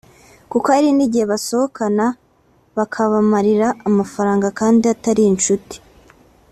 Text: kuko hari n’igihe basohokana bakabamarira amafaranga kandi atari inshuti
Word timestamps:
kuko 0.51 0.67
hari 0.75 0.89
n’igihe 0.97 1.25
basohokana 1.31 2.05
bakabamarira 2.77 3.67
amafaranga 3.89 4.47
kandi 4.59 4.83
atari 4.93 5.21
inshuti 5.31 5.75